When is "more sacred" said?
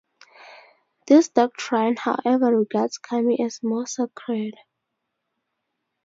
3.61-4.55